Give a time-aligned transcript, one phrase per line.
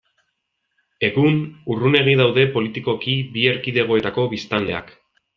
[1.09, 1.35] Egun,
[1.75, 4.91] urrunegi daude politikoki bi erkidegoetako biztanleak.